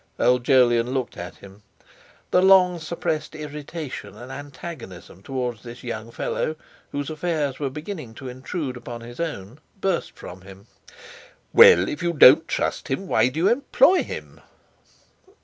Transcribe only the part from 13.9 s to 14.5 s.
him?"